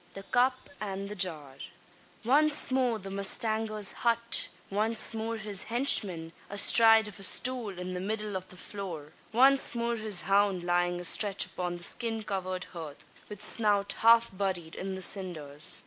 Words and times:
THE 0.15 0.23
CUP 0.23 0.71
AND 0.79 1.09
THE 1.09 1.15
JAR. 1.15 1.57
Once 2.25 2.71
more 2.71 2.97
the 2.97 3.11
mustanger's 3.11 3.91
hut! 3.91 4.47
Once 4.71 5.13
more 5.13 5.37
his 5.37 5.65
henchman, 5.65 6.33
astride 6.49 7.07
of 7.07 7.19
a 7.19 7.21
stool 7.21 7.77
in 7.77 7.93
the 7.93 7.99
middle 7.99 8.35
of 8.35 8.47
the 8.47 8.57
floor! 8.57 9.13
Once 9.31 9.75
more 9.75 9.97
his 9.97 10.21
hound 10.21 10.63
lying 10.63 10.99
astretch 10.99 11.45
upon 11.45 11.77
the 11.77 11.83
skin 11.83 12.23
covered 12.23 12.63
hearth, 12.73 13.05
with 13.29 13.43
snout 13.43 13.93
half 13.99 14.35
buried 14.35 14.73
in 14.73 14.95
the 14.95 15.03
cinders! 15.03 15.79